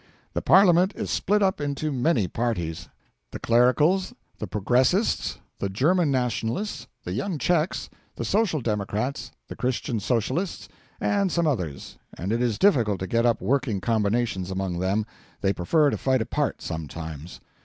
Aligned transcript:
The 0.33 0.41
Parliament 0.41 0.93
is 0.95 1.11
split 1.11 1.43
up 1.43 1.61
into 1.61 1.91
many 1.91 2.27
parties 2.27 2.89
the 3.29 3.37
Clericals, 3.39 4.15
the 4.39 4.47
Progressists, 4.47 5.37
the 5.59 5.69
German 5.69 6.09
Nationalists, 6.09 6.87
the 7.03 7.11
Young 7.11 7.37
Czechs, 7.37 7.87
the 8.15 8.25
Social 8.25 8.61
Democrats, 8.61 9.29
the 9.47 9.55
Christian 9.55 9.99
Socialists, 9.99 10.67
and 10.99 11.31
some 11.31 11.45
others 11.45 11.99
and 12.17 12.31
it 12.31 12.41
is 12.41 12.57
difficult 12.57 12.99
to 13.01 13.05
get 13.05 13.27
up 13.27 13.41
working 13.41 13.79
combinations 13.79 14.49
among 14.49 14.79
them. 14.79 15.05
They 15.41 15.53
prefer 15.53 15.91
to 15.91 15.99
fight 15.99 16.23
apart 16.23 16.63
sometimes. 16.63 17.39